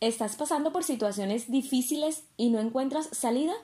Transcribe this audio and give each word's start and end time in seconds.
¿Estás 0.00 0.36
pasando 0.36 0.72
por 0.72 0.84
situaciones 0.84 1.50
difíciles 1.50 2.24
y 2.36 2.50
no 2.50 2.60
encuentras 2.60 3.08
salida? 3.12 3.54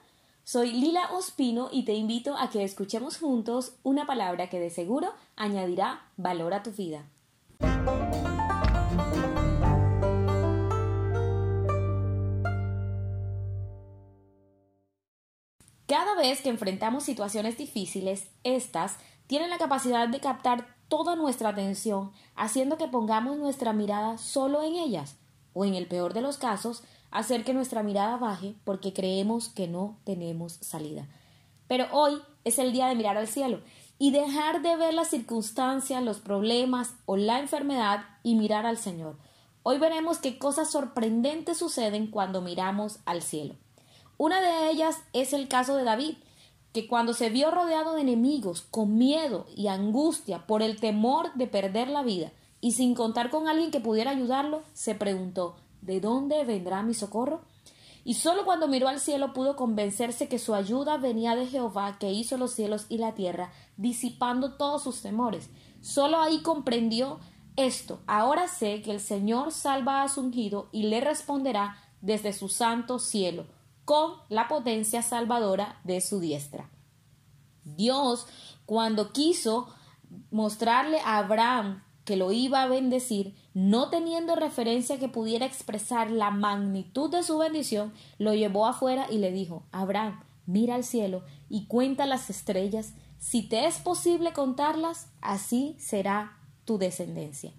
Soy 0.45 0.73
Lila 0.73 1.11
Ospino 1.13 1.69
y 1.71 1.85
te 1.85 1.93
invito 1.93 2.39
a 2.39 2.49
que 2.49 2.65
escuchemos 2.65 3.19
juntos 3.19 3.75
una 3.83 4.07
palabra 4.07 4.49
que 4.49 4.59
de 4.59 4.71
seguro 4.71 5.13
añadirá 5.37 6.11
valor 6.17 6.55
a 6.55 6.63
tu 6.63 6.71
vida. 6.71 7.05
Cada 15.87 16.15
vez 16.17 16.41
que 16.41 16.49
enfrentamos 16.49 17.05
situaciones 17.05 17.59
difíciles, 17.59 18.31
estas 18.43 18.97
tienen 19.27 19.51
la 19.51 19.59
capacidad 19.59 20.09
de 20.09 20.21
captar 20.21 20.79
toda 20.89 21.15
nuestra 21.15 21.51
atención, 21.51 22.11
haciendo 22.35 22.79
que 22.79 22.89
pongamos 22.89 23.37
nuestra 23.37 23.75
mirada 23.75 24.17
solo 24.17 24.63
en 24.63 24.77
ellas 24.77 25.19
o 25.55 25.65
en 25.65 25.75
el 25.75 25.87
peor 25.87 26.15
de 26.15 26.23
los 26.23 26.39
casos, 26.39 26.83
hacer 27.11 27.45
que 27.45 27.55
nuestra 27.55 27.83
mirada 27.83 28.17
baje 28.17 28.55
porque 28.65 28.93
creemos 28.93 29.49
que 29.49 29.69
no 29.69 29.99
tenemos 30.05 30.55
salida. 30.61 31.07
Pero 31.69 31.87
hoy 31.93 32.21
es 32.45 32.59
el 32.59 32.73
día 32.73 32.87
de 32.87 32.95
mirar 32.95 33.17
al 33.17 33.29
cielo 33.29 33.61
y 33.99 34.11
dejar 34.11 34.63
de 34.63 34.77
ver 34.77 34.95
las 34.95 35.09
circunstancias, 35.09 36.03
los 36.03 36.19
problemas 36.19 36.95
o 37.07 37.17
la 37.17 37.39
enfermedad 37.39 38.05
y 38.23 38.35
mirar 38.35 38.67
al 38.67 38.79
Señor. 38.79 39.17
Hoy 39.63 39.79
veremos 39.79 40.19
qué 40.19 40.39
cosas 40.39 40.71
sorprendentes 40.73 41.59
suceden 41.59 42.09
cuando 42.09 42.41
miramos 42.41 42.99
al 43.05 43.23
cielo. 43.23 43.55
Una 44.19 44.41
de 44.41 44.71
ellas 44.71 45.03
es 45.13 45.33
el 45.33 45.49
caso 45.49 45.77
de 45.77 45.85
David, 45.85 46.17
que 46.73 46.89
cuando 46.89 47.15
se 47.15 47.31
vio 47.31 47.51
rodeado 47.51 47.95
de 47.95 48.01
enemigos, 48.01 48.63
con 48.63 48.97
miedo 48.97 49.47
y 49.55 49.69
angustia 49.69 50.47
por 50.47 50.63
el 50.63 50.81
temor 50.81 51.33
de 51.35 51.47
perder 51.47 51.89
la 51.89 52.03
vida, 52.03 52.33
y 52.63 52.73
sin 52.73 52.95
contar 52.95 53.29
con 53.29 53.49
alguien 53.49 53.73
que 53.73 53.81
pudiera 53.81 54.13
ayudarlo, 54.13 54.63
se 54.73 54.95
preguntó 54.95 55.57
¿De 55.83 56.01
dónde 56.01 56.45
vendrá 56.45 56.83
mi 56.83 56.95
socorro? 56.95 57.43
Y 58.05 58.15
solo 58.15 58.45
cuando 58.45 58.69
miró 58.69 58.89
al 58.89 59.01
cielo 59.01 59.33
pudo 59.33 59.57
convencerse 59.57 60.29
que 60.29 60.39
su 60.39 60.55
ayuda 60.55 60.97
venía 60.97 61.35
de 61.35 61.47
Jehová 61.47 61.99
que 61.99 62.13
hizo 62.13 62.39
los 62.39 62.53
cielos 62.53 62.87
y 62.89 62.99
la 62.99 63.15
tierra, 63.15 63.53
disipando 63.77 64.55
todos 64.55 64.85
sus 64.85 65.03
temores. 65.03 65.51
Solo 65.81 66.21
ahí 66.21 66.41
comprendió 66.43 67.19
esto. 67.57 68.01
Ahora 68.07 68.47
sé 68.47 68.81
que 68.81 68.93
el 68.93 69.01
Señor 69.01 69.51
salva 69.51 70.03
a 70.03 70.09
su 70.09 70.21
ungido 70.21 70.69
y 70.71 70.85
le 70.85 71.01
responderá 71.01 71.77
desde 72.01 72.33
su 72.33 72.49
santo 72.49 73.01
cielo, 73.01 73.47
con 73.85 74.15
la 74.29 74.47
potencia 74.47 75.03
salvadora 75.03 75.81
de 75.83 76.01
su 76.01 76.21
diestra. 76.21 76.71
Dios, 77.65 78.27
cuando 78.67 79.13
quiso 79.13 79.67
mostrarle 80.31 81.01
a 81.01 81.19
Abraham 81.19 81.83
que 82.05 82.17
lo 82.17 82.33
iba 82.33 82.63
a 82.63 82.69
bendecir, 82.69 83.35
no 83.55 83.91
teniendo 83.91 84.35
referencia 84.35 84.99
que 84.99 85.09
pudiera 85.09 85.47
expresar 85.47 86.11
la 86.11 86.31
magnitud 86.31 87.11
de 87.11 87.23
su 87.23 87.39
bendición, 87.39 87.93
lo 88.19 88.35
llevó 88.35 88.67
afuera 88.67 89.07
y 89.11 89.19
le 89.19 89.31
dijo 89.31 89.65
Abraham, 89.73 90.21
mira 90.47 90.75
al 90.75 90.85
cielo 90.85 91.23
y 91.49 91.67
cuenta 91.67 92.07
las 92.07 92.31
estrellas, 92.31 92.95
si 93.19 93.43
te 93.43 93.67
es 93.67 93.79
posible 93.79 94.33
contarlas, 94.33 95.09
así 95.21 95.77
será 95.79 96.39
tu 96.65 96.79
descendencia. 96.79 97.53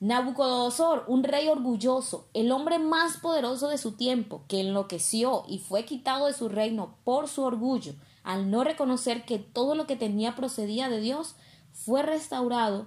Nabucodonosor, 0.00 1.04
un 1.08 1.24
rey 1.24 1.48
orgulloso, 1.48 2.28
el 2.32 2.52
hombre 2.52 2.78
más 2.78 3.16
poderoso 3.16 3.68
de 3.68 3.78
su 3.78 3.92
tiempo, 3.92 4.42
que 4.46 4.60
enloqueció 4.60 5.44
y 5.48 5.58
fue 5.58 5.84
quitado 5.84 6.26
de 6.26 6.34
su 6.34 6.48
reino 6.48 6.94
por 7.02 7.28
su 7.28 7.42
orgullo, 7.42 7.94
al 8.22 8.50
no 8.50 8.62
reconocer 8.62 9.24
que 9.24 9.38
todo 9.38 9.74
lo 9.74 9.86
que 9.86 9.96
tenía 9.96 10.36
procedía 10.36 10.88
de 10.88 11.00
Dios, 11.00 11.34
fue 11.72 12.02
restaurado 12.02 12.86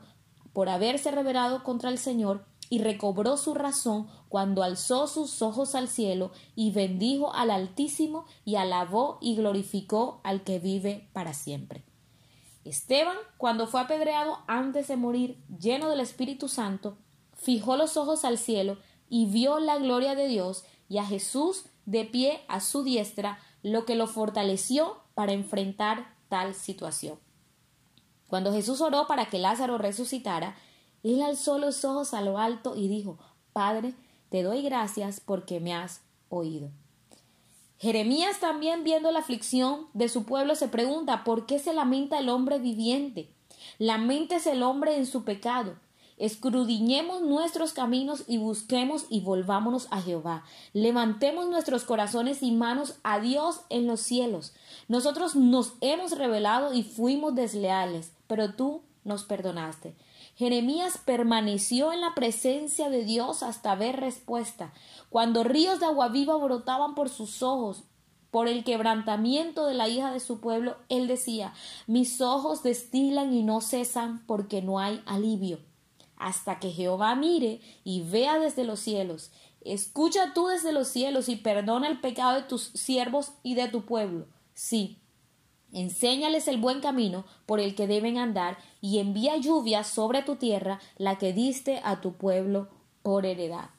por 0.54 0.70
haberse 0.70 1.12
revelado 1.12 1.64
contra 1.64 1.90
el 1.90 1.98
Señor 1.98 2.46
y 2.70 2.80
recobró 2.80 3.36
su 3.36 3.54
razón 3.54 4.08
cuando 4.30 4.64
alzó 4.64 5.08
sus 5.08 5.42
ojos 5.42 5.76
al 5.76 5.90
cielo 5.90 6.32
y 6.56 6.72
bendijo 6.72 7.34
al 7.34 7.52
Altísimo 7.52 8.26
y 8.46 8.56
alabó 8.56 9.18
y 9.22 9.36
glorificó 9.36 10.22
al 10.24 10.44
que 10.44 10.60
vive 10.60 11.10
para 11.12 11.34
siempre. 11.34 11.84
Esteban, 12.64 13.18
cuando 13.38 13.68
fue 13.68 13.82
apedreado 13.82 14.38
antes 14.48 14.88
de 14.88 14.96
morir, 14.96 15.44
lleno 15.60 15.90
del 15.90 16.00
Espíritu 16.00 16.48
Santo, 16.48 16.98
fijó 17.34 17.76
los 17.76 17.98
ojos 17.98 18.24
al 18.24 18.38
cielo 18.38 18.78
y 19.10 19.26
vio 19.26 19.60
la 19.60 19.78
gloria 19.78 20.16
de 20.16 20.28
Dios 20.28 20.64
y 20.88 21.00
a 21.00 21.06
Jesús 21.06 21.66
de 21.86 22.06
pie 22.06 22.42
a 22.48 22.62
su 22.62 22.84
diestra, 22.84 23.40
lo 23.64 23.86
que 23.86 23.96
lo 23.96 24.08
fortaleció 24.08 25.02
para 25.14 25.34
enfrentar 25.34 26.16
tal 26.30 26.54
situación. 26.54 27.20
Cuando 28.32 28.54
Jesús 28.54 28.80
oró 28.80 29.08
para 29.08 29.26
que 29.26 29.40
Lázaro 29.40 29.78
resucitara, 29.78 30.56
él 31.04 31.22
alzó 31.22 31.58
los 31.58 31.84
ojos 31.84 32.14
a 32.14 32.22
lo 32.22 32.38
alto 32.38 32.78
y 32.78 32.88
dijo, 32.88 33.20
Padre, 33.52 33.94
te 34.30 34.42
doy 34.42 34.62
gracias 34.62 35.20
porque 35.20 35.60
me 35.60 35.74
has 35.74 36.00
oído. 36.30 36.70
Jeremías 37.78 38.40
también 38.40 38.86
viendo 38.86 39.12
la 39.12 39.20
aflicción 39.20 39.88
de 39.94 40.08
su 40.08 40.24
pueblo 40.24 40.56
se 40.56 40.70
pregunta 40.70 41.26
¿por 41.26 41.46
qué 41.46 41.60
se 41.60 41.74
lamenta 41.74 42.20
el 42.20 42.30
hombre 42.30 42.58
viviente? 42.58 43.36
Lamentes 43.80 44.48
el 44.48 44.64
hombre 44.64 44.96
en 44.96 45.08
su 45.08 45.26
pecado. 45.26 45.76
Escrudiñemos 46.22 47.22
nuestros 47.22 47.74
caminos 47.74 48.24
y 48.28 48.38
busquemos 48.38 49.06
y 49.10 49.20
volvámonos 49.22 49.88
a 49.92 50.02
Jehová. 50.02 50.44
Levantemos 50.72 51.50
nuestros 51.50 51.84
corazones 51.84 52.42
y 52.42 52.52
manos 52.52 52.96
a 53.04 53.20
Dios 53.20 53.62
en 53.70 53.88
los 53.88 54.00
cielos. 54.00 54.54
Nosotros 54.88 55.36
nos 55.36 55.74
hemos 55.82 56.18
revelado 56.18 56.74
y 56.74 56.84
fuimos 56.84 57.36
desleales 57.36 58.14
pero 58.32 58.54
tú 58.54 58.84
nos 59.04 59.26
perdonaste. 59.26 59.94
Jeremías 60.38 60.98
permaneció 61.04 61.92
en 61.92 62.00
la 62.00 62.16
presencia 62.16 62.90
de 62.90 63.04
Dios 63.04 63.44
hasta 63.44 63.76
ver 63.76 63.98
respuesta. 63.98 64.72
Cuando 65.10 65.44
ríos 65.44 65.82
de 65.82 65.88
agua 65.88 66.08
viva 66.08 66.38
brotaban 66.38 66.96
por 66.96 67.10
sus 67.10 67.44
ojos, 67.44 67.84
por 68.30 68.48
el 68.48 68.64
quebrantamiento 68.64 69.66
de 69.66 69.74
la 69.74 69.90
hija 69.90 70.14
de 70.14 70.22
su 70.22 70.40
pueblo, 70.40 70.78
él 70.88 71.10
decía 71.10 71.54
Mis 71.88 72.22
ojos 72.22 72.64
destilan 72.64 73.34
y 73.34 73.44
no 73.44 73.60
cesan 73.60 74.26
porque 74.28 74.62
no 74.62 74.80
hay 74.80 75.04
alivio. 75.06 75.60
Hasta 76.22 76.60
que 76.60 76.70
Jehová 76.70 77.16
mire 77.16 77.62
y 77.84 78.02
vea 78.02 78.38
desde 78.40 78.64
los 78.64 78.80
cielos. 78.80 79.32
Escucha 79.62 80.34
tú 80.34 80.48
desde 80.48 80.72
los 80.72 80.88
cielos 80.88 81.30
y 81.30 81.36
perdona 81.36 81.88
el 81.88 82.00
pecado 82.00 82.36
de 82.36 82.44
tus 82.44 82.64
siervos 82.76 83.34
y 83.44 83.56
de 83.56 83.68
tu 83.68 83.86
pueblo. 83.86 84.28
Sí, 84.54 85.02
Enséñales 85.74 86.50
el 86.50 86.58
buen 86.58 86.82
camino 86.82 87.24
por 87.46 87.62
el 87.62 87.76
que 87.76 87.88
deben 87.88 88.18
andar 88.18 88.58
y 88.82 89.00
envía 89.00 89.38
lluvia 89.38 89.86
sobre 89.86 90.22
tu 90.22 90.36
tierra, 90.36 90.82
la 90.98 91.18
que 91.18 91.32
diste 91.32 91.80
a 91.86 92.02
tu 92.02 92.14
pueblo 92.14 92.68
por 93.04 93.26
heredad. 93.26 93.70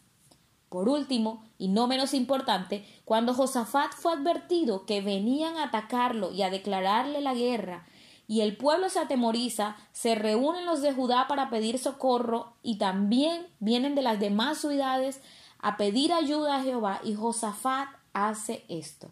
Por 0.70 0.88
último, 0.88 1.44
y 1.58 1.68
no 1.68 1.86
menos 1.86 2.14
importante, 2.14 2.86
cuando 3.04 3.34
Josafat 3.34 3.92
fue 3.92 4.14
advertido 4.14 4.86
que 4.86 5.02
venían 5.02 5.58
a 5.58 5.64
atacarlo 5.64 6.32
y 6.32 6.40
a 6.40 6.48
declararle 6.48 7.20
la 7.20 7.34
guerra, 7.34 7.86
y 8.32 8.40
el 8.40 8.56
pueblo 8.56 8.88
se 8.88 8.98
atemoriza, 8.98 9.76
se 9.92 10.14
reúnen 10.14 10.64
los 10.64 10.80
de 10.80 10.94
Judá 10.94 11.26
para 11.28 11.50
pedir 11.50 11.78
socorro, 11.78 12.54
y 12.62 12.78
también 12.78 13.46
vienen 13.60 13.94
de 13.94 14.00
las 14.00 14.20
demás 14.20 14.56
ciudades 14.56 15.20
a 15.58 15.76
pedir 15.76 16.14
ayuda 16.14 16.56
a 16.56 16.62
Jehová, 16.62 17.02
y 17.04 17.12
Josafat 17.12 17.90
hace 18.14 18.64
esto. 18.70 19.10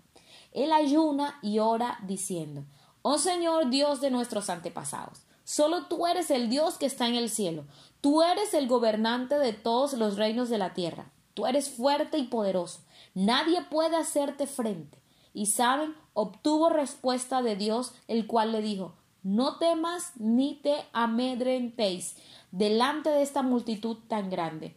Él 0.53 0.73
ayuna 0.73 1.39
y 1.43 1.59
ora 1.59 1.99
diciendo, 2.07 2.65
Oh 3.03 3.19
Señor 3.19 3.69
Dios 3.69 4.01
de 4.01 4.11
nuestros 4.11 4.49
antepasados, 4.49 5.21
solo 5.45 5.85
tú 5.85 6.07
eres 6.07 6.31
el 6.31 6.49
Dios 6.49 6.79
que 6.79 6.87
está 6.87 7.07
en 7.07 7.15
el 7.15 7.29
cielo, 7.29 7.67
tú 8.01 8.23
eres 8.23 8.55
el 8.55 8.69
gobernante 8.69 9.39
de 9.39 9.53
todos 9.53 9.93
los 9.93 10.17
reinos 10.17 10.49
de 10.49 10.57
la 10.57 10.73
tierra, 10.73 11.11
tú 11.35 11.45
eres 11.45 11.69
fuerte 11.69 12.17
y 12.17 12.23
poderoso, 12.23 12.81
nadie 13.13 13.61
puede 13.65 13.97
hacerte 13.97 14.47
frente. 14.47 14.99
Y 15.35 15.47
saben, 15.47 15.95
obtuvo 16.15 16.71
respuesta 16.71 17.43
de 17.43 17.55
Dios, 17.55 17.93
el 18.09 18.27
cual 18.27 18.51
le 18.51 18.63
dijo, 18.63 18.95
no 19.23 19.57
temas 19.59 20.13
ni 20.17 20.55
te 20.57 20.75
amedrentéis 20.93 22.17
delante 22.51 23.11
de 23.11 23.23
esta 23.23 23.43
multitud 23.43 23.99
tan 24.09 24.31
grande, 24.31 24.77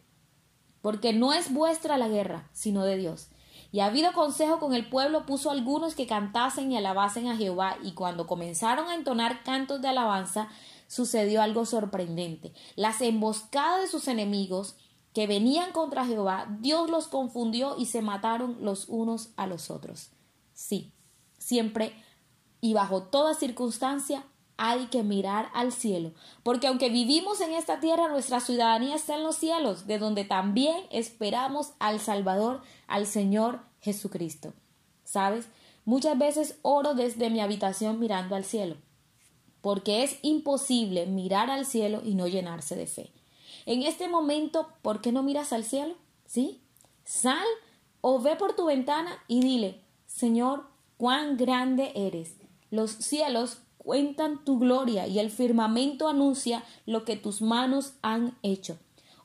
porque 0.82 1.12
no 1.12 1.32
es 1.32 1.52
vuestra 1.52 1.96
la 1.98 2.08
guerra, 2.08 2.48
sino 2.52 2.84
de 2.84 2.96
Dios. 2.96 3.28
Y 3.72 3.80
habido 3.80 4.12
consejo 4.12 4.60
con 4.60 4.74
el 4.74 4.88
pueblo, 4.88 5.26
puso 5.26 5.50
algunos 5.50 5.94
que 5.94 6.06
cantasen 6.06 6.70
y 6.70 6.76
alabasen 6.76 7.28
a 7.28 7.36
Jehová, 7.36 7.76
y 7.82 7.92
cuando 7.92 8.26
comenzaron 8.26 8.88
a 8.88 8.94
entonar 8.94 9.42
cantos 9.42 9.80
de 9.82 9.88
alabanza, 9.88 10.48
sucedió 10.86 11.42
algo 11.42 11.66
sorprendente. 11.66 12.52
Las 12.76 13.00
emboscadas 13.00 13.82
de 13.82 13.88
sus 13.88 14.06
enemigos 14.06 14.76
que 15.12 15.26
venían 15.26 15.72
contra 15.72 16.06
Jehová, 16.06 16.46
Dios 16.60 16.90
los 16.90 17.08
confundió 17.08 17.76
y 17.78 17.86
se 17.86 18.02
mataron 18.02 18.58
los 18.60 18.88
unos 18.88 19.30
a 19.36 19.46
los 19.46 19.70
otros. 19.70 20.10
Sí, 20.52 20.92
siempre 21.38 21.94
y 22.60 22.74
bajo 22.74 23.02
toda 23.02 23.34
circunstancia 23.34 24.24
hay 24.56 24.86
que 24.86 25.02
mirar 25.02 25.50
al 25.54 25.72
cielo, 25.72 26.12
porque 26.42 26.66
aunque 26.66 26.88
vivimos 26.88 27.40
en 27.40 27.52
esta 27.52 27.80
tierra, 27.80 28.08
nuestra 28.08 28.40
ciudadanía 28.40 28.94
está 28.94 29.16
en 29.16 29.24
los 29.24 29.36
cielos, 29.36 29.86
de 29.86 29.98
donde 29.98 30.24
también 30.24 30.84
esperamos 30.90 31.72
al 31.78 32.00
Salvador, 32.00 32.62
al 32.86 33.06
Señor 33.06 33.60
Jesucristo. 33.80 34.52
¿Sabes? 35.04 35.48
Muchas 35.84 36.18
veces 36.18 36.58
oro 36.62 36.94
desde 36.94 37.30
mi 37.30 37.40
habitación 37.40 37.98
mirando 38.00 38.36
al 38.36 38.44
cielo, 38.44 38.76
porque 39.60 40.02
es 40.02 40.18
imposible 40.22 41.06
mirar 41.06 41.50
al 41.50 41.66
cielo 41.66 42.00
y 42.04 42.14
no 42.14 42.26
llenarse 42.26 42.76
de 42.76 42.86
fe. 42.86 43.12
En 43.66 43.82
este 43.82 44.08
momento, 44.08 44.68
¿por 44.82 45.00
qué 45.00 45.12
no 45.12 45.22
miras 45.22 45.52
al 45.52 45.64
cielo? 45.64 45.94
¿Sí? 46.26 46.60
Sal 47.04 47.46
o 48.00 48.20
ve 48.20 48.36
por 48.36 48.54
tu 48.54 48.66
ventana 48.66 49.18
y 49.28 49.40
dile, 49.40 49.80
Señor, 50.06 50.66
cuán 50.96 51.36
grande 51.36 51.92
eres. 51.94 52.34
Los 52.70 52.92
cielos 52.92 53.58
cuentan 53.84 54.42
tu 54.44 54.58
gloria 54.58 55.06
y 55.06 55.18
el 55.18 55.30
firmamento 55.30 56.08
anuncia 56.08 56.64
lo 56.86 57.04
que 57.04 57.16
tus 57.16 57.42
manos 57.42 57.92
han 58.02 58.36
hecho. 58.42 58.78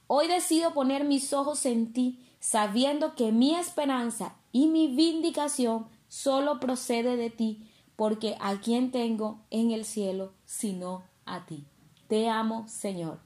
Hoy 0.07 0.27
decido 0.27 0.73
poner 0.73 1.05
mis 1.05 1.33
ojos 1.33 1.65
en 1.65 1.93
ti, 1.93 2.19
sabiendo 2.39 3.15
que 3.15 3.31
mi 3.31 3.55
esperanza 3.55 4.35
y 4.51 4.67
mi 4.67 4.87
vindicación 4.87 5.87
solo 6.07 6.59
procede 6.59 7.15
de 7.15 7.29
ti, 7.29 7.69
porque 7.95 8.35
a 8.39 8.59
quien 8.59 8.91
tengo 8.91 9.39
en 9.49 9.71
el 9.71 9.85
cielo 9.85 10.33
sino 10.45 11.03
a 11.25 11.45
ti. 11.45 11.65
Te 12.07 12.27
amo, 12.27 12.67
Señor. 12.67 13.19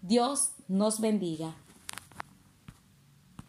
Dios 0.00 0.52
nos 0.68 1.00
bendiga. 1.00 1.54